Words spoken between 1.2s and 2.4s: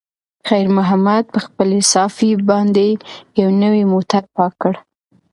په خپلې صافې